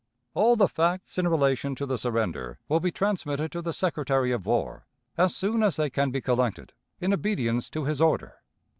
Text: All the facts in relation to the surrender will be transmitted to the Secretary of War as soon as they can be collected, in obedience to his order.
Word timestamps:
All 0.33 0.55
the 0.55 0.67
facts 0.67 1.19
in 1.19 1.27
relation 1.27 1.75
to 1.75 1.85
the 1.85 1.99
surrender 1.99 2.57
will 2.67 2.79
be 2.79 2.91
transmitted 2.91 3.51
to 3.51 3.61
the 3.61 3.71
Secretary 3.71 4.31
of 4.31 4.47
War 4.47 4.87
as 5.15 5.35
soon 5.35 5.61
as 5.61 5.75
they 5.75 5.91
can 5.91 6.09
be 6.09 6.21
collected, 6.21 6.73
in 6.99 7.13
obedience 7.13 7.69
to 7.69 7.83
his 7.85 8.01
order. 8.01 8.37